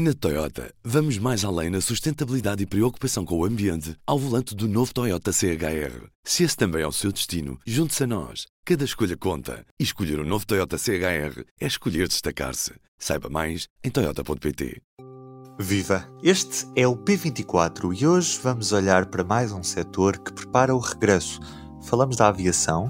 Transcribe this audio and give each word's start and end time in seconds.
Na 0.00 0.14
Toyota, 0.14 0.72
vamos 0.84 1.18
mais 1.18 1.44
além 1.44 1.70
na 1.70 1.80
sustentabilidade 1.80 2.62
e 2.62 2.66
preocupação 2.66 3.24
com 3.24 3.36
o 3.36 3.44
ambiente 3.44 3.96
ao 4.06 4.16
volante 4.16 4.54
do 4.54 4.68
novo 4.68 4.94
Toyota 4.94 5.32
CHR. 5.32 6.06
Se 6.22 6.44
esse 6.44 6.56
também 6.56 6.82
é 6.82 6.86
o 6.86 6.92
seu 6.92 7.10
destino, 7.10 7.58
junte-se 7.66 8.04
a 8.04 8.06
nós. 8.06 8.46
Cada 8.64 8.84
escolha 8.84 9.16
conta. 9.16 9.66
E 9.76 9.82
escolher 9.82 10.20
o 10.20 10.22
um 10.22 10.24
novo 10.24 10.46
Toyota 10.46 10.78
CHR 10.78 11.42
é 11.60 11.66
escolher 11.66 12.06
destacar-se. 12.06 12.74
Saiba 12.96 13.28
mais 13.28 13.66
em 13.82 13.90
Toyota.pt. 13.90 14.80
Viva! 15.58 16.08
Este 16.22 16.64
é 16.76 16.86
o 16.86 16.96
P24 16.96 18.00
e 18.00 18.06
hoje 18.06 18.38
vamos 18.40 18.70
olhar 18.70 19.06
para 19.06 19.24
mais 19.24 19.50
um 19.50 19.64
setor 19.64 20.16
que 20.16 20.32
prepara 20.32 20.76
o 20.76 20.78
regresso. 20.78 21.40
Falamos 21.82 22.14
da 22.14 22.28
aviação, 22.28 22.88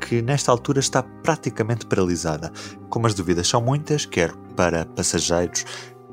que 0.00 0.22
nesta 0.22 0.52
altura 0.52 0.78
está 0.78 1.02
praticamente 1.02 1.84
paralisada. 1.84 2.52
Como 2.88 3.08
as 3.08 3.14
dúvidas 3.14 3.48
são 3.48 3.60
muitas, 3.60 4.06
quer 4.06 4.32
para 4.54 4.84
passageiros, 4.84 5.64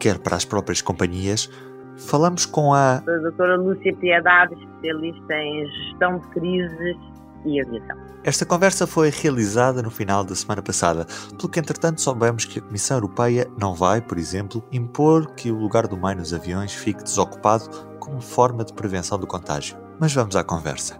quer 0.01 0.17
para 0.17 0.35
as 0.35 0.43
próprias 0.43 0.81
companhias, 0.81 1.47
falamos 1.95 2.45
com 2.45 2.73
a. 2.73 2.95
A 2.95 3.01
doutora 3.01 3.55
Lúcia 3.55 3.95
Piedade, 3.95 4.55
especialista 4.55 5.33
em 5.35 5.65
gestão 5.67 6.17
de 6.17 6.27
crises 6.29 6.97
e 7.45 7.61
aviação. 7.61 7.97
Esta 8.23 8.45
conversa 8.45 8.85
foi 8.85 9.09
realizada 9.09 9.81
no 9.81 9.89
final 9.89 10.23
da 10.23 10.35
semana 10.35 10.61
passada, 10.61 11.05
pelo 11.37 11.49
que 11.49 11.59
entretanto 11.59 12.01
soubemos 12.01 12.45
que 12.45 12.59
a 12.59 12.61
Comissão 12.61 12.97
Europeia 12.97 13.47
não 13.57 13.73
vai, 13.73 14.01
por 14.01 14.17
exemplo, 14.17 14.63
impor 14.71 15.33
que 15.35 15.51
o 15.51 15.57
lugar 15.57 15.87
do 15.87 15.97
meio 15.97 16.17
nos 16.17 16.33
aviões 16.33 16.73
fique 16.73 17.03
desocupado 17.03 17.69
como 17.99 18.21
forma 18.21 18.63
de 18.63 18.73
prevenção 18.73 19.19
do 19.19 19.27
contágio. 19.27 19.77
Mas 19.99 20.13
vamos 20.13 20.35
à 20.35 20.43
conversa. 20.43 20.99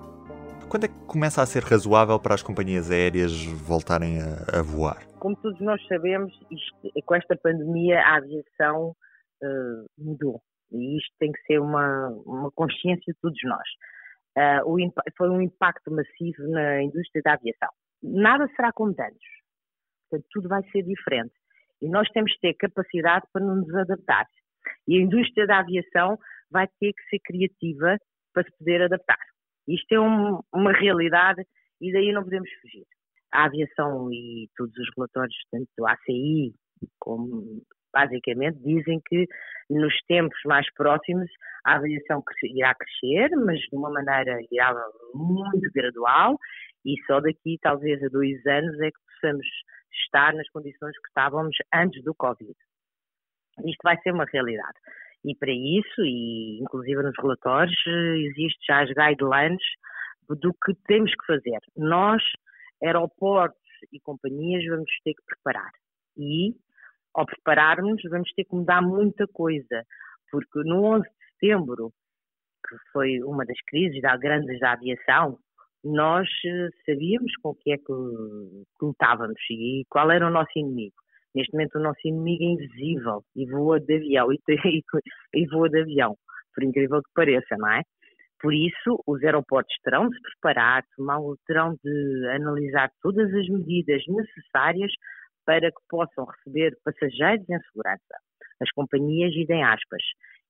Quando 0.70 0.86
é 0.86 0.88
que 0.88 0.96
começa 1.06 1.42
a 1.42 1.46
ser 1.46 1.64
razoável 1.64 2.20
para 2.20 2.34
as 2.34 2.42
companhias 2.42 2.90
aéreas 2.90 3.44
voltarem 3.44 4.20
a, 4.22 4.60
a 4.60 4.62
voar? 4.62 5.11
Como 5.22 5.36
todos 5.36 5.62
nós 5.62 5.80
sabemos, 5.88 6.34
isto, 6.50 7.04
com 7.06 7.14
esta 7.14 7.38
pandemia 7.38 8.02
a 8.02 8.16
aviação 8.16 8.96
uh, 9.44 9.86
mudou. 9.96 10.42
E 10.72 10.98
isto 10.98 11.14
tem 11.20 11.32
que 11.32 11.42
ser 11.44 11.60
uma, 11.60 12.08
uma 12.26 12.50
consciência 12.54 13.14
de 13.14 13.20
todos 13.22 13.38
nós. 13.44 13.68
Uh, 14.36 14.66
o, 14.66 14.94
foi 15.16 15.30
um 15.30 15.40
impacto 15.40 15.92
massivo 15.92 16.42
na 16.50 16.82
indústria 16.82 17.22
da 17.24 17.34
aviação. 17.34 17.70
Nada 18.02 18.48
será 18.56 18.72
como 18.74 18.90
antes. 18.90 19.30
Portanto, 20.10 20.28
tudo 20.32 20.50
vai 20.50 20.64
ser 20.72 20.82
diferente. 20.82 21.36
E 21.84 21.88
nós 21.88 22.10
temos 22.10 22.34
que 22.34 22.40
ter 22.40 22.56
capacidade 22.56 23.28
para 23.32 23.46
nos 23.46 23.72
adaptar. 23.76 24.26
E 24.88 24.98
a 24.98 25.02
indústria 25.02 25.46
da 25.46 25.60
aviação 25.60 26.18
vai 26.50 26.68
ter 26.80 26.94
que 26.94 27.04
ser 27.12 27.20
criativa 27.20 27.96
para 28.34 28.44
se 28.44 28.58
poder 28.58 28.82
adaptar. 28.82 29.20
Isto 29.68 29.94
é 29.94 30.00
um, 30.00 30.40
uma 30.52 30.72
realidade 30.72 31.46
e 31.80 31.94
daí 31.94 32.12
não 32.12 32.24
podemos 32.24 32.50
fugir. 32.60 32.88
A 33.32 33.46
aviação 33.46 34.12
e 34.12 34.50
todos 34.58 34.76
os 34.78 34.90
relatórios, 34.96 35.36
tanto 35.52 35.68
do 35.78 35.88
ACI 35.88 36.54
como 37.00 37.62
basicamente 37.94 38.58
dizem 38.60 39.02
que 39.06 39.28
nos 39.70 39.94
tempos 40.08 40.40
mais 40.46 40.66
próximos 40.74 41.30
a 41.66 41.76
aviação 41.76 42.24
irá 42.44 42.74
crescer, 42.74 43.30
mas 43.46 43.60
de 43.60 43.76
uma 43.76 43.90
maneira 43.90 44.40
irá 44.52 44.74
muito 45.14 45.70
gradual 45.74 46.38
e 46.86 46.96
só 47.06 47.20
daqui 47.20 47.58
talvez 47.62 48.02
a 48.04 48.08
dois 48.08 48.46
anos 48.46 48.80
é 48.80 48.90
que 48.90 49.00
possamos 49.14 49.46
estar 50.06 50.34
nas 50.34 50.50
condições 50.50 50.98
que 50.98 51.08
estávamos 51.08 51.56
antes 51.74 52.04
do 52.04 52.16
Covid. 52.16 52.56
Isto 53.66 53.82
vai 53.84 53.98
ser 54.02 54.14
uma 54.14 54.26
realidade. 54.26 54.78
E 55.24 55.36
para 55.36 55.52
isso, 55.52 56.02
e 56.02 56.60
inclusive 56.62 57.04
nos 57.04 57.16
relatórios, 57.20 57.78
existem 57.86 58.66
já 58.68 58.82
as 58.82 58.90
guidelines 58.90 59.64
do 60.30 60.54
que 60.54 60.74
temos 60.88 61.12
que 61.12 61.26
fazer. 61.28 61.60
Nós, 61.78 62.24
aeroportos 62.84 63.60
e 63.92 64.00
companhias, 64.00 64.64
vamos 64.66 64.92
ter 65.04 65.14
que 65.14 65.24
preparar. 65.26 65.72
E, 66.18 66.54
ao 67.14 67.26
prepararmos, 67.26 68.02
vamos 68.10 68.32
ter 68.34 68.46
que 68.46 68.56
mudar 68.56 68.82
muita 68.82 69.28
coisa, 69.28 69.84
porque 70.32 70.60
no 70.60 70.84
11 70.84 71.04
de 71.04 71.10
setembro, 71.34 71.92
que 72.68 72.76
foi 72.92 73.22
uma 73.24 73.46
das 73.46 73.60
crises 73.68 74.02
da, 74.02 74.16
grandes 74.18 74.60
da 74.60 74.74
aviação, 74.74 75.38
nós 75.84 76.28
eh, 76.46 76.70
sabíamos 76.86 77.36
com 77.42 77.50
o 77.50 77.56
que 77.56 77.72
é 77.72 77.78
que 77.78 77.92
lutávamos 78.82 79.42
e 79.50 79.84
qual 79.90 80.12
era 80.12 80.28
o 80.28 80.30
nosso 80.30 80.52
inimigo. 80.56 80.96
Neste 81.34 81.54
momento 81.54 81.80
o 81.80 81.82
nosso 81.82 82.00
inimigo 82.06 82.44
é 82.44 82.48
invisível 82.48 83.24
e 83.36 83.46
voa 83.48 83.80
de 83.80 83.96
avião, 83.96 84.32
e, 84.32 84.38
e, 84.48 84.84
e 85.34 85.48
voa 85.48 85.70
de 85.70 85.82
avião, 85.82 86.16
por 86.54 86.64
incrível 86.64 87.02
que 87.02 87.10
pareça, 87.16 87.56
não 87.58 87.72
é? 87.72 87.82
Por 88.42 88.54
isso, 88.54 89.02
os 89.06 89.24
aeroportos 89.24 89.76
terão 89.84 90.10
de 90.10 90.16
se 90.16 90.22
preparar, 90.22 90.84
terão 91.46 91.76
de 91.84 92.28
analisar 92.36 92.92
todas 93.02 93.32
as 93.34 93.48
medidas 93.48 94.02
necessárias 94.08 94.92
para 95.46 95.70
que 95.70 95.82
possam 95.88 96.26
receber 96.26 96.76
passageiros 96.84 97.48
em 97.48 97.60
segurança. 97.60 98.18
As 98.60 98.72
companhias 98.72 99.34
aspas. 99.64 100.02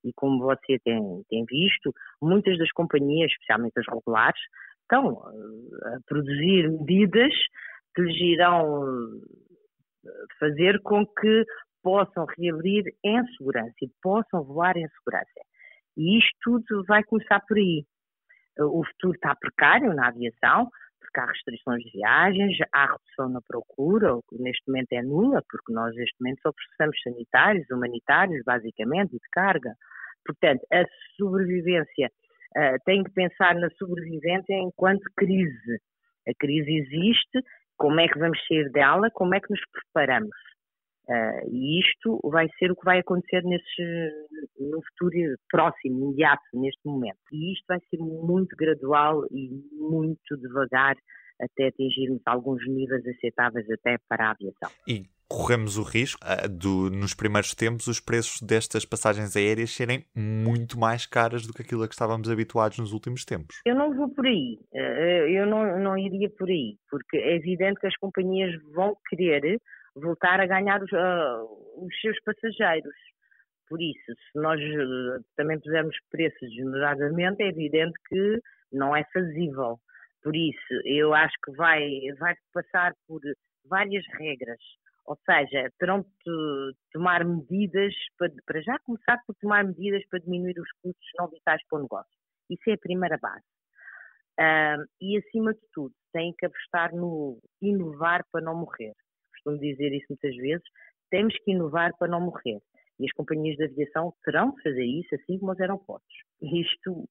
E 0.04 0.12
como 0.14 0.42
você 0.42 0.78
tem, 0.84 1.22
tem 1.28 1.44
visto, 1.44 1.92
muitas 2.20 2.58
das 2.58 2.70
companhias, 2.72 3.30
especialmente 3.30 3.78
as 3.78 3.86
regulares, 3.86 4.40
estão 4.82 5.22
a 5.84 5.98
produzir 6.06 6.70
medidas 6.70 7.32
que 7.94 8.02
lhes 8.02 8.20
irão 8.20 9.20
fazer 10.38 10.80
com 10.82 11.06
que 11.06 11.44
possam 11.82 12.26
reabrir 12.38 12.84
em 13.04 13.26
segurança 13.36 13.74
e 13.82 13.90
possam 14.02 14.42
voar 14.44 14.76
em 14.76 14.88
segurança. 14.88 15.40
E 15.96 16.18
isto 16.18 16.62
tudo 16.66 16.84
vai 16.86 17.02
começar 17.04 17.40
por 17.46 17.56
aí. 17.56 17.84
O 18.58 18.84
futuro 18.84 19.14
está 19.14 19.34
precário 19.34 19.94
na 19.94 20.08
aviação, 20.08 20.68
porque 21.00 21.20
há 21.20 21.26
restrições 21.26 21.82
de 21.82 21.90
viagens, 21.92 22.56
há 22.72 22.86
redução 22.86 23.28
na 23.28 23.40
procura, 23.46 24.14
o 24.14 24.22
que 24.22 24.40
neste 24.42 24.62
momento 24.66 24.92
é 24.92 25.02
nula, 25.02 25.42
porque 25.48 25.72
nós 25.72 25.94
neste 25.94 26.14
momento 26.20 26.40
só 26.42 26.52
processamos 26.52 27.00
sanitários, 27.02 27.70
humanitários, 27.70 28.42
basicamente, 28.44 29.16
e 29.16 29.18
de 29.18 29.28
carga. 29.30 29.74
Portanto, 30.24 30.60
a 30.72 30.84
sobrevivência, 31.16 32.10
uh, 32.56 32.76
tem 32.84 33.02
que 33.02 33.10
pensar 33.12 33.54
na 33.56 33.68
sobrevivência 33.70 34.54
enquanto 34.54 35.02
crise. 35.16 35.80
A 36.28 36.32
crise 36.38 36.70
existe 36.70 37.42
como 37.76 38.00
é 38.00 38.06
que 38.06 38.18
vamos 38.18 38.38
sair 38.46 38.70
dela, 38.70 39.10
como 39.12 39.34
é 39.34 39.40
que 39.40 39.50
nos 39.50 39.60
preparamos. 39.72 40.30
Uh, 41.08 41.50
e 41.50 41.80
isto 41.80 42.20
vai 42.24 42.48
ser 42.58 42.70
o 42.70 42.76
que 42.76 42.84
vai 42.84 43.00
acontecer 43.00 43.42
nesse, 43.42 44.10
no 44.58 44.80
futuro 44.82 45.36
próximo, 45.50 46.06
imediato, 46.06 46.42
neste 46.54 46.80
momento. 46.84 47.18
E 47.32 47.52
isto 47.52 47.64
vai 47.68 47.78
ser 47.90 47.98
muito 47.98 48.54
gradual 48.56 49.24
e 49.30 49.50
muito 49.72 50.36
devagar 50.36 50.96
até 51.40 51.66
atingirmos 51.66 52.22
alguns 52.24 52.66
níveis 52.68 53.04
aceitáveis 53.06 53.68
até 53.70 53.96
para 54.08 54.28
a 54.28 54.30
aviação. 54.30 54.70
E 54.86 55.02
corremos 55.28 55.78
o 55.78 55.82
risco 55.82 56.20
uh, 56.24 56.48
do, 56.48 56.90
nos 56.90 57.14
primeiros 57.14 57.54
tempos, 57.54 57.86
os 57.86 57.98
preços 57.98 58.40
destas 58.40 58.84
passagens 58.84 59.34
aéreas 59.34 59.70
serem 59.70 60.04
muito 60.14 60.78
mais 60.78 61.06
caras 61.06 61.46
do 61.46 61.52
que 61.52 61.62
aquilo 61.62 61.82
a 61.82 61.88
que 61.88 61.94
estávamos 61.94 62.30
habituados 62.30 62.78
nos 62.78 62.92
últimos 62.92 63.24
tempos. 63.24 63.60
Eu 63.66 63.74
não 63.74 63.94
vou 63.94 64.08
por 64.10 64.26
aí, 64.26 64.58
uh, 64.72 65.28
eu 65.28 65.46
não, 65.46 65.80
não 65.80 65.98
iria 65.98 66.30
por 66.30 66.48
aí, 66.48 66.76
porque 66.88 67.16
é 67.16 67.34
evidente 67.34 67.80
que 67.80 67.86
as 67.86 67.96
companhias 67.96 68.52
vão 68.74 68.94
querer 69.08 69.58
voltar 69.94 70.40
a 70.40 70.46
ganhar 70.46 70.82
os, 70.82 70.90
uh, 70.92 71.84
os 71.84 72.00
seus 72.00 72.18
passageiros. 72.22 72.94
Por 73.68 73.80
isso, 73.80 74.12
se 74.30 74.38
nós 74.38 74.60
também 75.36 75.58
pusermos 75.58 75.96
preços 76.10 76.52
generosamente, 76.54 77.42
é 77.42 77.48
evidente 77.48 77.98
que 78.08 78.40
não 78.70 78.94
é 78.94 79.04
fazível. 79.12 79.78
Por 80.22 80.36
isso, 80.36 80.74
eu 80.84 81.14
acho 81.14 81.34
que 81.44 81.52
vai, 81.52 81.80
vai 82.18 82.34
passar 82.52 82.92
por 83.06 83.20
várias 83.64 84.04
regras 84.18 84.60
ou 85.04 85.18
seja, 85.26 85.70
terão 85.78 86.00
de 86.00 86.76
tomar 86.92 87.24
medidas, 87.24 87.94
para, 88.16 88.30
para 88.46 88.62
já 88.62 88.78
começar 88.80 89.18
por 89.26 89.34
tomar 89.40 89.64
medidas 89.64 90.06
para 90.08 90.20
diminuir 90.20 90.58
os 90.58 90.70
custos 90.80 91.10
não 91.18 91.28
vitais 91.28 91.60
para 91.68 91.78
o 91.78 91.82
negócio. 91.82 92.12
Isso 92.48 92.62
é 92.68 92.74
a 92.74 92.78
primeira 92.78 93.18
base. 93.18 93.44
Uh, 94.38 94.86
e, 95.00 95.18
acima 95.18 95.52
de 95.52 95.60
tudo, 95.72 95.94
têm 96.12 96.32
que 96.38 96.46
apostar 96.46 96.94
no 96.94 97.38
inovar 97.60 98.24
para 98.30 98.40
não 98.40 98.54
morrer. 98.54 98.94
Costumo 99.44 99.58
dizer 99.58 99.92
isso 99.92 100.06
muitas 100.10 100.36
vezes. 100.36 100.64
Temos 101.10 101.34
que 101.38 101.52
inovar 101.52 101.92
para 101.98 102.08
não 102.08 102.20
morrer. 102.20 102.60
E 102.98 103.04
as 103.04 103.12
companhias 103.12 103.56
de 103.56 103.64
aviação 103.64 104.12
terão 104.24 104.52
de 104.54 104.62
fazer 104.62 104.84
isso, 104.84 105.14
assim 105.14 105.38
como 105.38 105.52
os 105.52 105.60
aeroportos. 105.60 106.14
Isto 106.40 107.08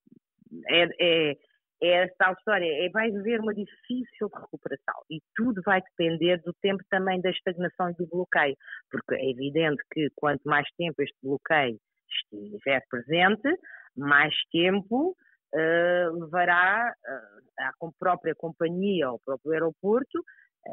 é, 0.68 0.84
é, 1.00 1.38
é 1.82 2.04
a 2.04 2.10
tal 2.18 2.34
história, 2.34 2.86
é, 2.86 2.90
vai 2.90 3.10
haver 3.10 3.40
uma 3.40 3.54
difícil 3.54 4.30
recuperação 4.34 4.96
e 5.10 5.20
tudo 5.36 5.62
vai 5.66 5.82
depender 5.82 6.42
do 6.44 6.54
tempo 6.62 6.84
também 6.90 7.20
da 7.22 7.30
estagnação 7.30 7.90
e 7.90 7.94
do 7.96 8.08
bloqueio, 8.08 8.56
porque 8.90 9.16
é 9.16 9.30
evidente 9.30 9.82
que 9.92 10.10
quanto 10.16 10.42
mais 10.46 10.68
tempo 10.78 11.02
este 11.02 11.18
bloqueio 11.24 11.80
estiver 12.10 12.82
presente, 12.90 13.50
mais 13.98 14.34
tempo 14.52 15.16
uh, 15.54 16.24
levará 16.24 16.94
uh, 16.94 17.64
a 17.64 17.92
própria 18.00 18.36
companhia 18.36 19.10
ou 19.10 19.16
o 19.16 19.20
próprio 19.20 19.54
aeroporto 19.54 20.24
a 20.68 20.72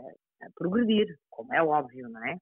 progredir, 0.55 1.17
como 1.31 1.55
é 1.55 1.63
óbvio, 1.63 2.09
não 2.09 2.25
é? 2.27 2.37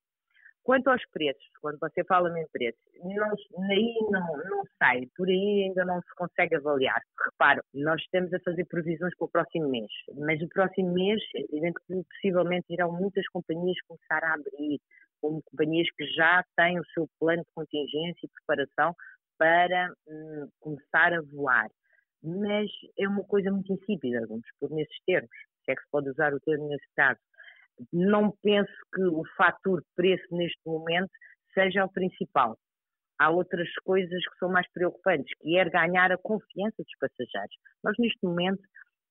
Quanto 0.66 0.88
aos 0.88 1.02
preços, 1.12 1.46
quando 1.62 1.78
você 1.78 2.02
fala 2.02 2.28
em 2.40 2.46
preços, 2.48 2.80
não, 3.04 3.30
aí 3.70 3.94
não, 4.10 4.36
não 4.50 4.64
sai, 4.82 5.06
por 5.16 5.28
aí 5.28 5.66
ainda 5.68 5.84
não 5.84 6.00
se 6.00 6.12
consegue 6.16 6.56
avaliar. 6.56 7.00
Reparo, 7.24 7.62
nós 7.72 8.02
estamos 8.02 8.34
a 8.34 8.40
fazer 8.40 8.64
previsões 8.64 9.16
para 9.16 9.26
o 9.26 9.30
próximo 9.30 9.68
mês, 9.68 9.86
mas 10.16 10.42
o 10.42 10.48
próximo 10.48 10.92
mês, 10.92 11.22
é 11.36 11.70
possivelmente 12.10 12.66
irão 12.68 12.90
muitas 12.90 13.24
companhias 13.28 13.76
começar 13.86 14.24
a 14.24 14.34
abrir, 14.34 14.80
como 15.20 15.40
companhias 15.44 15.88
que 15.96 16.04
já 16.08 16.42
têm 16.56 16.80
o 16.80 16.86
seu 16.86 17.08
plano 17.20 17.42
de 17.42 17.52
contingência 17.54 18.26
e 18.26 18.28
preparação 18.28 18.92
para 19.38 19.92
hum, 20.08 20.48
começar 20.58 21.12
a 21.12 21.22
voar. 21.32 21.68
Mas 22.24 22.68
é 22.98 23.06
uma 23.06 23.22
coisa 23.22 23.52
muito 23.52 23.72
insípida, 23.72 24.26
vamos 24.26 24.46
pôr 24.58 24.70
nesses 24.70 24.98
termos, 25.06 25.30
se 25.64 25.70
é 25.70 25.76
que 25.76 25.82
se 25.82 25.90
pode 25.92 26.10
usar 26.10 26.34
o 26.34 26.40
termo 26.40 26.68
nesse 26.68 26.86
caso. 26.96 27.20
Não 27.92 28.32
penso 28.42 28.72
que 28.94 29.02
o 29.02 29.22
fator 29.36 29.82
preço 29.94 30.26
neste 30.32 30.60
momento 30.66 31.10
seja 31.52 31.84
o 31.84 31.92
principal. 31.92 32.56
Há 33.18 33.30
outras 33.30 33.68
coisas 33.84 34.22
que 34.28 34.38
são 34.38 34.50
mais 34.50 34.70
preocupantes, 34.72 35.32
que 35.40 35.56
é 35.56 35.64
ganhar 35.68 36.12
a 36.12 36.18
confiança 36.18 36.76
dos 36.78 36.98
passageiros. 37.00 37.56
Nós, 37.82 37.94
neste 37.98 38.18
momento, 38.22 38.62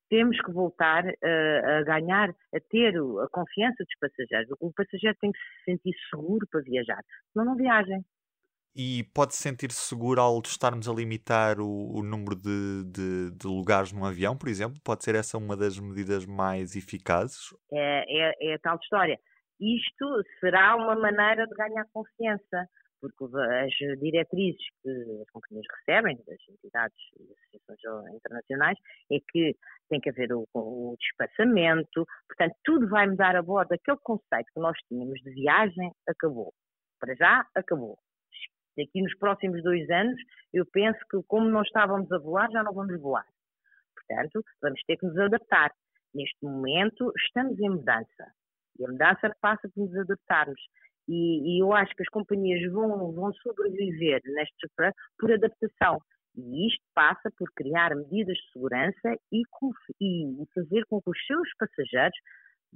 temos 0.10 0.40
que 0.42 0.52
voltar 0.52 1.04
uh, 1.06 1.80
a 1.80 1.84
ganhar, 1.84 2.30
a 2.30 2.60
ter 2.70 2.96
a 2.96 3.28
confiança 3.32 3.84
dos 3.84 3.98
passageiros. 4.00 4.56
O 4.60 4.72
passageiro 4.74 5.18
tem 5.20 5.32
que 5.32 5.40
se 5.40 5.72
sentir 5.72 5.96
seguro 6.10 6.48
para 6.52 6.62
viajar, 6.62 7.02
senão 7.34 7.46
não 7.46 7.56
viajem 7.56 8.06
e 8.76 9.06
pode-se 9.14 9.42
sentir-se 9.42 9.80
seguro 9.80 10.20
ao 10.20 10.40
estarmos 10.40 10.90
a 10.90 10.94
limitar 10.94 11.62
o, 11.62 11.98
o 11.98 12.04
número 12.04 12.36
de, 12.36 12.84
de, 12.92 13.32
de, 13.32 13.48
lugares 13.48 13.94
num 13.94 14.04
avião, 14.04 14.38
por 14.38 14.50
exemplo? 14.50 14.78
Pode 14.84 15.04
ser 15.06 15.16
essa 15.16 15.38
uma 15.38 15.56
das 15.56 15.80
medidas 15.80 16.26
mais 16.26 16.76
eficazes? 16.76 17.56
É, 17.72 18.04
é, 18.08 18.54
é 18.54 18.58
tal 18.58 18.78
história. 18.82 19.18
Isto 19.62 20.06
será 20.42 20.76
uma 20.76 20.96
maneira 20.96 21.48
de 21.48 21.56
ganhar 21.56 21.86
confiança, 21.94 22.68
porque 23.00 23.24
as 23.24 24.00
diretrizes 24.02 24.62
que 24.84 24.90
as 25.22 25.30
companhias 25.32 25.66
recebem, 25.80 26.18
das 26.28 26.38
entidades 26.50 26.98
e 27.18 27.56
associações 27.62 28.16
internacionais, 28.16 28.78
é 29.10 29.20
que 29.32 29.56
tem 29.90 30.02
que 30.02 30.10
haver 30.10 30.34
o, 30.34 30.46
o 30.54 30.98
portanto, 32.28 32.56
tudo 32.66 32.90
vai 32.90 33.08
mudar 33.08 33.38
a 33.38 33.42
bordo. 33.42 33.72
Aquele 33.72 34.00
conceito 34.04 34.52
que 34.54 34.60
nós 34.60 34.78
tínhamos 34.90 35.22
de 35.22 35.32
viagem 35.32 35.92
acabou. 36.10 36.54
Para 37.00 37.16
já, 37.16 37.46
acabou 37.56 37.98
Daqui 38.78 39.02
nos 39.02 39.16
próximos 39.18 39.64
dois 39.64 39.90
anos, 39.90 40.20
eu 40.54 40.66
penso 40.66 41.00
que 41.10 41.22
como 41.28 41.50
não 41.50 41.62
estávamos 41.62 42.12
a 42.12 42.18
voar, 42.20 42.50
já 42.52 42.64
não 42.64 42.74
vamos 42.74 43.00
voar. 43.00 43.26
Portanto, 43.94 44.44
vamos 44.62 44.82
ter 44.84 44.98
que 44.98 45.06
nos 45.06 45.18
adaptar. 45.18 45.72
Neste 46.14 46.44
momento, 46.44 47.12
estamos 47.18 47.60
em 47.60 47.70
mudança. 47.70 48.32
E 48.80 48.86
a 48.86 48.90
mudança 48.90 49.36
passa 49.42 49.70
por 49.74 49.88
nos 49.88 49.98
adaptarmos. 49.98 50.62
E, 51.08 51.58
e 51.58 51.62
eu 51.62 51.74
acho 51.74 51.96
que 51.96 52.04
as 52.04 52.10
companhias 52.10 52.72
vão, 52.72 53.12
vão 53.12 53.34
sobreviver 53.34 54.22
neste 54.26 54.68
por 55.18 55.32
adaptação. 55.32 56.00
E 56.36 56.68
isto 56.68 56.84
passa 56.94 57.32
por 57.38 57.50
criar 57.56 57.96
medidas 57.96 58.36
de 58.36 58.52
segurança 58.52 59.16
e, 59.32 59.44
e 60.02 60.46
fazer 60.54 60.86
com 60.88 61.02
que 61.02 61.10
os 61.10 61.26
seus 61.26 61.50
passageiros 61.58 62.18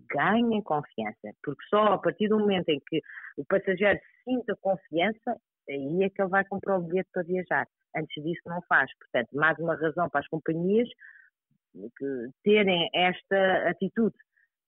ganhem 0.09 0.61
confiança. 0.61 1.33
Porque 1.43 1.63
só 1.69 1.93
a 1.93 1.97
partir 1.97 2.29
do 2.29 2.39
momento 2.39 2.69
em 2.69 2.79
que 2.87 3.01
o 3.37 3.45
passageiro 3.45 3.99
sinta 4.23 4.55
confiança 4.61 5.35
aí 5.69 6.03
é 6.03 6.09
que 6.09 6.21
ele 6.21 6.29
vai 6.29 6.45
comprar 6.45 6.77
o 6.77 6.81
bilhete 6.81 7.09
para 7.11 7.23
viajar. 7.23 7.67
Antes 7.95 8.23
disso 8.23 8.41
não 8.45 8.61
faz. 8.63 8.91
Portanto, 8.97 9.35
mais 9.35 9.57
uma 9.59 9.75
razão 9.75 10.09
para 10.09 10.21
as 10.21 10.27
companhias 10.27 10.89
terem 12.43 12.89
esta 12.93 13.69
atitude. 13.69 14.15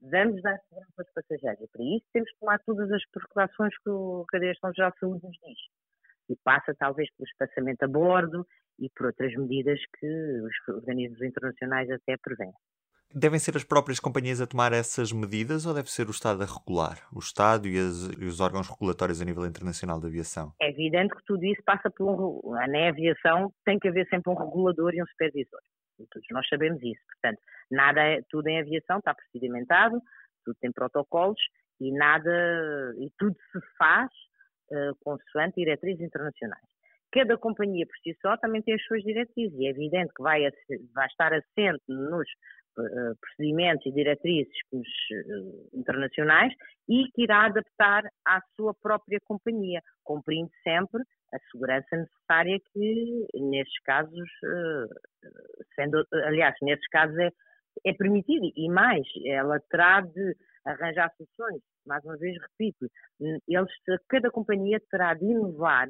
Vamos 0.01 0.42
dar 0.42 0.57
segurança 0.59 0.94
aos 0.98 1.13
passageiros. 1.13 1.62
E 1.62 1.68
para 1.68 1.83
isso 1.83 2.06
temos 2.13 2.31
que 2.31 2.39
tomar 2.39 2.59
todas 2.65 2.92
as 2.92 3.03
precauções 3.12 3.77
que 3.83 3.89
o 3.89 4.25
Cadeia 4.30 4.53
Geral 4.75 4.92
de 4.92 5.00
Saúde 5.00 5.24
nos 5.24 5.38
diz. 5.45 5.59
E 6.30 6.36
passa 6.44 6.74
talvez 6.77 7.09
pelo 7.15 7.27
espaçamento 7.27 7.83
a 7.83 7.88
bordo 7.88 8.48
e 8.80 8.89
por 8.89 9.07
outras 9.07 9.33
medidas 9.36 9.80
que 10.00 10.07
os 10.07 10.75
organismos 10.75 11.21
internacionais 11.21 11.89
até 11.92 12.18
prevêem. 12.18 12.53
Devem 13.13 13.40
ser 13.40 13.58
as 13.58 13.63
próprias 13.63 14.00
companhias 14.00 14.40
a 14.40 14.48
tomar 14.48 14.72
essas 14.72 15.12
medidas 15.12 15.66
ou 15.66 15.74
deve 15.74 15.92
ser 15.92 16.08
o 16.08 16.12
Estado 16.12 16.42
a 16.42 16.46
regular? 16.46 16.98
O 17.13 17.19
Estado 17.19 17.68
e, 17.68 17.78
as, 17.78 18.08
e 18.18 18.25
os 18.25 18.40
órgãos 18.40 18.69
regulatórios 18.69 19.22
a 19.22 19.25
nível 19.25 19.46
internacional 19.46 20.00
da 20.00 20.08
aviação? 20.08 20.54
É 20.62 20.69
evidente 20.69 21.16
que 21.16 21.24
tudo 21.25 21.44
isso 21.46 21.62
passa 21.66 21.90
por 21.90 22.08
um. 22.08 22.52
Na 22.52 22.90
aviação 22.90 23.52
tem 23.66 23.78
que 23.78 23.88
haver 23.90 24.08
sempre 24.08 24.31
um 24.31 24.36
regulador 24.36 24.94
e 24.94 25.04
um 25.04 25.06
supervisor. 25.08 25.60
Todos 26.10 26.28
nós 26.31 26.48
sabemos 26.48 26.81
isso. 26.81 27.02
Portanto, 27.12 27.42
nada 27.69 28.02
é, 28.02 28.22
tudo 28.30 28.48
em 28.48 28.60
aviação 28.60 29.00
está 29.00 29.13
procedimentado, 29.13 30.02
tudo 30.46 30.58
tem 30.60 30.72
protocolos 30.72 31.40
e 31.80 31.92
nada. 31.92 32.94
e 32.98 33.12
tudo 33.18 33.36
se 33.52 33.60
faz 33.78 34.10
uh, 34.72 34.96
consoante 35.04 35.56
diretrizes 35.56 36.02
internacionais. 36.02 36.63
Cada 37.12 37.38
companhia 37.38 37.86
por 37.86 37.98
si 37.98 38.18
só 38.22 38.38
também 38.38 38.62
tem 38.62 38.74
as 38.74 38.84
suas 38.84 39.04
diretrizes 39.04 39.58
e 39.60 39.68
é 39.68 39.69
evidente 39.69 40.13
que 40.16 40.24
vai, 40.24 40.42
vai 40.94 41.08
estar 41.08 41.34
assente 41.34 41.84
nos 41.90 42.25
procedimentos 43.19 43.85
e 43.85 43.91
diretrizes 43.91 44.53
uh, 44.73 45.69
internacionais 45.73 46.53
e 46.89 47.06
que 47.13 47.23
irá 47.23 47.45
adaptar 47.45 48.03
à 48.25 48.41
sua 48.56 48.73
própria 48.73 49.19
companhia, 49.25 49.81
cumprindo 50.03 50.50
sempre 50.63 51.01
a 51.33 51.39
segurança 51.51 51.95
necessária 51.95 52.59
que, 52.73 53.27
nestes 53.35 53.81
casos, 53.83 54.29
sendo, 55.75 56.06
aliás, 56.25 56.53
nestes 56.62 56.88
casos 56.89 57.18
é, 57.18 57.29
é 57.85 57.94
permitido 57.94 58.51
e 58.56 58.69
mais, 58.69 59.07
ela 59.25 59.59
terá 59.69 60.01
de 60.01 60.35
arranjar 60.65 61.12
soluções. 61.15 61.62
Mais 61.85 62.03
uma 62.03 62.17
vez, 62.17 62.38
repito, 62.41 62.91
eles, 63.47 63.71
cada 64.09 64.29
companhia 64.29 64.79
terá 64.89 65.13
de 65.13 65.25
inovar 65.25 65.88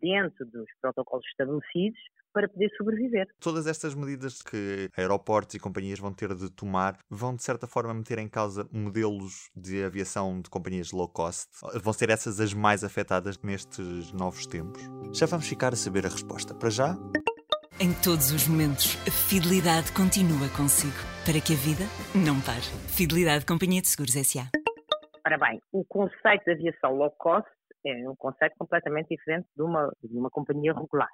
dentro 0.00 0.46
dos 0.46 0.66
protocolos 0.80 1.26
estabelecidos 1.26 1.98
para 2.32 2.48
poder 2.48 2.70
sobreviver. 2.76 3.26
Todas 3.40 3.66
estas 3.66 3.94
medidas 3.94 4.42
que 4.42 4.88
aeroportos 4.96 5.54
e 5.54 5.58
companhias 5.58 5.98
vão 5.98 6.12
ter 6.12 6.34
de 6.34 6.50
tomar 6.50 6.98
vão, 7.08 7.34
de 7.34 7.42
certa 7.42 7.66
forma, 7.66 7.94
meter 7.94 8.18
em 8.18 8.28
causa 8.28 8.68
modelos 8.72 9.50
de 9.54 9.82
aviação 9.84 10.40
de 10.40 10.50
companhias 10.50 10.92
low 10.92 11.08
cost? 11.08 11.48
Vão 11.82 11.92
ser 11.92 12.10
essas 12.10 12.40
as 12.40 12.52
mais 12.52 12.84
afetadas 12.84 13.38
nestes 13.42 14.12
novos 14.12 14.46
tempos? 14.46 14.82
Já 15.12 15.26
vamos 15.26 15.48
ficar 15.48 15.72
a 15.72 15.76
saber 15.76 16.06
a 16.06 16.08
resposta. 16.08 16.54
Para 16.54 16.70
já. 16.70 16.96
Em 17.80 17.92
todos 18.02 18.32
os 18.32 18.48
momentos, 18.48 18.96
a 19.06 19.10
fidelidade 19.10 19.92
continua 19.92 20.48
consigo, 20.56 20.98
para 21.24 21.40
que 21.40 21.52
a 21.52 21.56
vida 21.56 21.84
não 22.14 22.40
pare. 22.40 22.66
Fidelidade 22.88 23.46
Companhia 23.46 23.80
de 23.80 23.86
Seguros 23.86 24.16
S.A. 24.16 24.50
Ora 25.24 25.38
bem, 25.38 25.60
o 25.72 25.84
conceito 25.84 26.44
de 26.44 26.52
aviação 26.52 26.96
low 26.96 27.10
cost 27.12 27.48
é 27.86 28.08
um 28.08 28.16
conceito 28.16 28.54
completamente 28.58 29.14
diferente 29.14 29.46
de 29.56 29.62
uma, 29.62 29.92
de 30.02 30.16
uma 30.16 30.30
companhia 30.30 30.72
regular. 30.72 31.08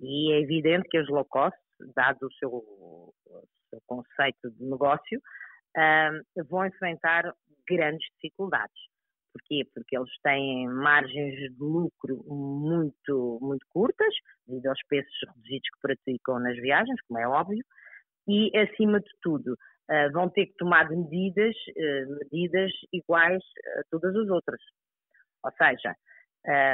E 0.00 0.32
é 0.32 0.40
evidente 0.40 0.88
que 0.88 0.98
as 0.98 1.08
low 1.08 1.24
cost, 1.26 1.58
dado 1.94 2.26
o 2.26 2.32
seu, 2.34 2.50
o 2.50 3.12
seu 3.68 3.80
conceito 3.86 4.50
de 4.50 4.64
negócio, 4.64 5.20
vão 6.48 6.66
enfrentar 6.66 7.32
grandes 7.68 8.06
dificuldades. 8.14 8.90
Porquê? 9.32 9.62
Porque 9.72 9.96
eles 9.96 10.10
têm 10.22 10.66
margens 10.68 11.34
de 11.34 11.54
lucro 11.58 12.24
muito, 12.26 13.38
muito 13.40 13.64
curtas, 13.68 14.12
devido 14.46 14.66
aos 14.66 14.80
preços 14.88 15.12
reduzidos 15.28 15.68
que 15.70 15.80
praticam 15.80 16.40
nas 16.40 16.56
viagens, 16.56 17.00
como 17.06 17.20
é 17.20 17.28
óbvio, 17.28 17.64
e, 18.26 18.50
acima 18.58 19.00
de 19.00 19.10
tudo, 19.22 19.52
uh, 19.52 20.12
vão 20.12 20.28
ter 20.28 20.46
que 20.46 20.54
tomar 20.56 20.90
medidas, 20.90 21.54
uh, 21.54 22.18
medidas 22.32 22.72
iguais 22.92 23.42
a 23.78 23.82
todas 23.90 24.14
as 24.16 24.28
outras. 24.28 24.60
Ou 25.44 25.52
seja, 25.52 25.94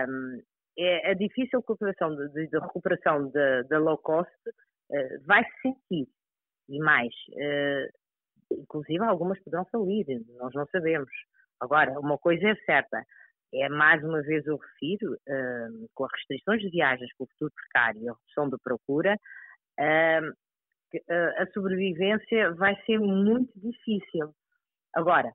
um, 0.08 0.42
é 0.78 1.10
a 1.10 1.14
difícil 1.14 1.60
recuperação 1.60 2.14
de, 2.14 2.46
de, 2.48 2.58
recuperação 2.58 3.30
da 3.30 3.78
low 3.78 3.98
cost 3.98 4.30
uh, 4.48 5.26
vai 5.26 5.44
se 5.44 5.62
sentir. 5.62 6.08
E 6.68 6.78
mais, 6.78 7.12
uh, 7.30 8.58
inclusive 8.60 9.02
algumas 9.04 9.42
poderão 9.42 9.64
falir, 9.66 10.06
nós 10.38 10.52
não 10.54 10.66
sabemos. 10.66 11.10
Agora, 11.60 11.98
uma 11.98 12.18
coisa 12.18 12.48
é 12.48 12.56
certa, 12.66 13.02
é 13.54 13.68
mais 13.68 14.02
uma 14.04 14.20
vez 14.22 14.46
eu 14.46 14.56
refiro, 14.56 15.14
uh, 15.14 15.88
com 15.94 16.04
as 16.04 16.12
restrições 16.12 16.60
de 16.60 16.70
viagens, 16.70 17.12
com 17.14 17.24
o 17.24 17.28
futuro 17.28 17.52
precário 17.54 18.02
e 18.02 18.08
a 18.08 18.12
redução 18.12 18.50
da 18.50 18.58
procura, 18.58 19.16
a 21.38 21.46
sobrevivência 21.52 22.54
vai 22.54 22.74
ser 22.84 22.98
muito 22.98 23.52
difícil. 23.60 24.34
Agora, 24.94 25.30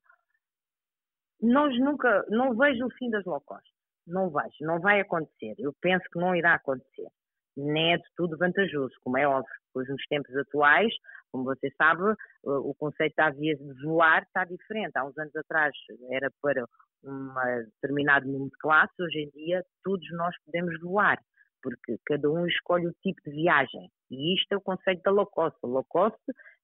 nós 1.39 1.77
nunca, 1.79 2.25
não 2.29 2.55
vejo 2.55 2.85
o 2.85 2.91
fim 2.91 3.09
das 3.09 3.23
low 3.25 3.41
cost. 3.41 3.69
Não 4.07 4.29
vejo, 4.29 4.57
não 4.61 4.79
vai 4.79 4.99
acontecer. 4.99 5.55
Eu 5.57 5.73
penso 5.81 6.03
que 6.11 6.19
não 6.19 6.35
irá 6.35 6.55
acontecer. 6.55 7.07
Nem 7.55 7.93
é 7.93 7.97
de 7.97 8.07
tudo 8.15 8.37
vantajoso, 8.37 8.93
como 9.03 9.17
é 9.17 9.27
óbvio, 9.27 9.53
pois 9.73 9.87
nos 9.89 10.01
tempos 10.07 10.35
atuais, 10.35 10.93
como 11.31 11.43
você 11.43 11.69
sabe, 11.77 12.01
o 12.43 12.73
conceito 12.75 13.13
da 13.15 13.29
via 13.29 13.55
de 13.55 13.83
voar 13.83 14.23
está 14.23 14.45
diferente. 14.45 14.91
Há 14.95 15.05
uns 15.05 15.17
anos 15.17 15.35
atrás 15.35 15.73
era 16.09 16.29
para 16.41 16.65
um 17.03 17.33
determinado 17.65 18.25
número 18.25 18.49
de 18.51 18.57
classes, 18.57 18.97
hoje 18.99 19.19
em 19.19 19.29
dia 19.31 19.63
todos 19.83 20.07
nós 20.11 20.35
podemos 20.45 20.79
voar, 20.81 21.19
porque 21.61 21.97
cada 22.05 22.29
um 22.29 22.45
escolhe 22.47 22.87
o 22.87 22.93
tipo 23.01 23.21
de 23.25 23.31
viagem. 23.31 23.89
E 24.09 24.35
isto 24.35 24.51
é 24.53 24.57
o 24.57 24.61
conceito 24.61 25.01
da 25.03 25.11
low 25.11 25.27
cost. 25.27 25.57
A 25.63 25.67
low 25.67 25.85
cost, 25.89 26.19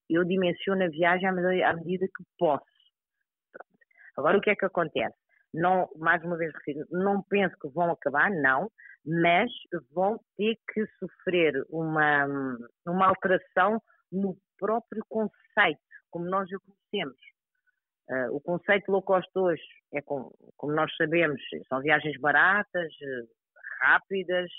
eu 0.09 0.23
dimensiono 0.23 0.83
a 0.83 0.89
viagem 0.89 1.27
à 1.27 1.73
medida 1.73 2.05
que 2.07 2.23
posso. 2.37 2.65
Agora, 4.15 4.37
o 4.37 4.41
que 4.41 4.49
é 4.49 4.55
que 4.55 4.65
acontece? 4.65 5.15
Não, 5.53 5.89
mais 5.97 6.23
uma 6.23 6.37
vez 6.37 6.51
não 6.91 7.23
penso 7.23 7.55
que 7.59 7.69
vão 7.69 7.91
acabar, 7.91 8.29
não, 8.29 8.69
mas 9.05 9.49
vão 9.91 10.19
ter 10.35 10.57
que 10.73 10.85
sofrer 10.99 11.65
uma, 11.69 12.25
uma 12.85 13.07
alteração 13.07 13.81
no 14.11 14.37
próprio 14.57 15.03
conceito, 15.07 15.79
como 16.09 16.25
nós 16.25 16.49
o 16.51 16.59
conhecemos. 16.59 17.17
Uh, 18.09 18.35
o 18.35 18.41
conceito 18.41 18.89
low 18.89 19.01
cost 19.01 19.29
hoje 19.35 19.63
é, 19.93 20.01
como, 20.01 20.33
como 20.55 20.73
nós 20.73 20.93
sabemos, 20.95 21.41
são 21.67 21.81
viagens 21.81 22.19
baratas, 22.19 22.93
rápidas, 23.81 24.49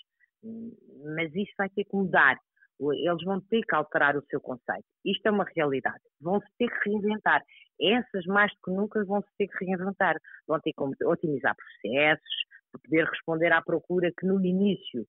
mas 1.15 1.35
isso 1.35 1.53
vai 1.57 1.69
ter 1.71 1.85
que 1.85 1.97
mudar. 1.97 2.37
Eles 2.81 3.25
vão 3.25 3.41
ter 3.41 3.63
que 3.63 3.75
alterar 3.75 4.17
o 4.17 4.25
seu 4.27 4.41
conceito. 4.41 4.85
Isto 5.05 5.27
é 5.27 5.31
uma 5.31 5.45
realidade. 5.57 6.03
Vão 6.21 6.41
se 6.41 6.47
ter 6.59 6.69
que 6.69 6.91
reinventar. 6.91 7.43
Essas, 7.81 8.25
mais 8.27 8.53
do 8.53 8.59
que 8.65 8.71
nunca, 8.71 9.05
vão 9.05 9.21
se 9.21 9.29
ter 9.37 9.49
que 9.49 9.65
reinventar. 9.65 10.17
Vão 10.47 10.61
ter 10.61 10.73
que 10.73 11.05
otimizar 11.05 11.57
processos, 11.57 12.35
para 12.71 12.81
poder 12.81 13.05
responder 13.05 13.53
à 13.53 13.63
procura 13.63 14.13
que 14.19 14.27
no 14.27 14.45
início 14.45 15.07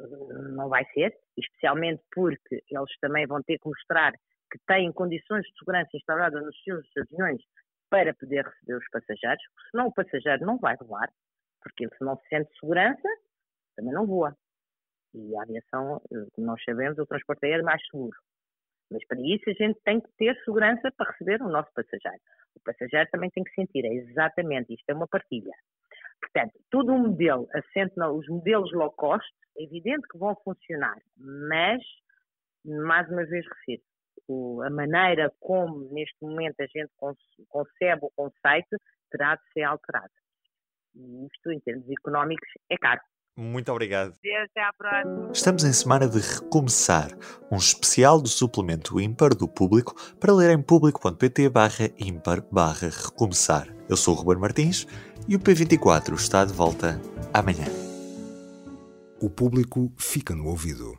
eh, 0.00 0.42
não 0.52 0.68
vai 0.68 0.84
ser, 0.92 1.14
especialmente 1.36 2.02
porque 2.12 2.62
eles 2.70 2.98
também 3.00 3.26
vão 3.26 3.42
ter 3.42 3.58
que 3.58 3.68
mostrar 3.68 4.12
que 4.12 4.58
têm 4.66 4.92
condições 4.92 5.44
de 5.44 5.58
segurança 5.58 5.90
instauradas 5.94 6.44
nos 6.44 6.62
seus 6.62 6.86
aviões 6.96 7.40
para 7.88 8.14
poder 8.14 8.44
receber 8.44 8.74
os 8.74 8.88
passageiros, 8.90 9.42
senão 9.70 9.88
o 9.88 9.92
passageiro 9.92 10.44
não 10.44 10.58
vai 10.58 10.76
voar, 10.76 11.08
porque 11.62 11.88
se 11.88 12.04
não 12.04 12.16
se 12.16 12.28
sente 12.28 12.50
segurança, 12.58 13.08
também 13.76 13.92
não 13.92 14.06
voa. 14.06 14.36
E 15.14 15.36
a 15.36 15.42
aviação, 15.42 16.00
eh, 16.12 16.26
como 16.32 16.46
nós 16.46 16.62
sabemos, 16.64 16.98
o 16.98 17.06
transporte 17.06 17.44
aéreo 17.44 17.60
é 17.60 17.64
mais 17.64 17.84
seguro. 17.86 18.16
Mas 18.90 19.06
para 19.06 19.20
isso 19.20 19.48
a 19.48 19.52
gente 19.52 19.80
tem 19.84 20.00
que 20.00 20.10
ter 20.18 20.36
segurança 20.44 20.90
para 20.96 21.10
receber 21.10 21.42
o 21.42 21.48
nosso 21.48 21.70
passageiro. 21.74 22.20
O 22.54 22.60
passageiro 22.60 23.08
também 23.10 23.30
tem 23.30 23.44
que 23.44 23.54
sentir, 23.54 23.84
é 23.84 23.94
exatamente, 23.94 24.74
isto 24.74 24.88
é 24.88 24.94
uma 24.94 25.06
partilha. 25.06 25.54
Portanto, 26.20 26.52
todo 26.70 26.92
um 26.92 27.08
modelo 27.08 27.48
assente 27.54 27.96
nos 27.96 28.26
modelos 28.28 28.72
low 28.72 28.92
cost, 28.92 29.30
é 29.56 29.64
evidente 29.64 30.06
que 30.08 30.18
vão 30.18 30.34
funcionar, 30.44 30.98
mas, 31.16 31.82
mais 32.64 33.08
uma 33.08 33.24
vez 33.24 33.46
refiro, 33.46 33.82
a 34.62 34.70
maneira 34.70 35.32
como 35.40 35.92
neste 35.92 36.16
momento 36.22 36.60
a 36.60 36.66
gente 36.66 36.90
concebe 37.48 38.00
o 38.02 38.10
conceito 38.14 38.76
terá 39.10 39.34
de 39.34 39.42
ser 39.52 39.62
alterado. 39.62 40.12
E 40.94 41.26
isto, 41.26 41.50
em 41.50 41.60
termos 41.60 41.88
económicos, 41.90 42.48
é 42.68 42.76
caro. 42.76 43.00
Muito 43.40 43.72
obrigado. 43.72 44.12
Até 44.12 44.62
à 44.62 44.70
próxima. 44.74 45.30
Estamos 45.32 45.64
em 45.64 45.72
semana 45.72 46.06
de 46.06 46.18
recomeçar, 46.18 47.10
um 47.50 47.56
especial 47.56 48.20
do 48.20 48.28
suplemento 48.28 49.00
ímpar 49.00 49.34
do 49.34 49.48
público 49.48 49.94
para 50.20 50.34
ler 50.34 50.50
em 50.50 50.60
público.pt 50.60 51.48
barra 51.48 51.90
ímpar 51.98 52.42
barra 52.52 52.90
recomeçar. 52.90 53.66
Eu 53.88 53.96
sou 53.96 54.14
o 54.14 54.18
Ruben 54.18 54.38
Martins 54.38 54.86
e 55.26 55.36
o 55.36 55.40
P24 55.40 56.12
está 56.16 56.44
de 56.44 56.52
volta 56.52 57.00
amanhã. 57.32 57.64
O 59.22 59.30
público 59.30 59.90
fica 59.96 60.34
no 60.34 60.46
ouvido. 60.46 60.98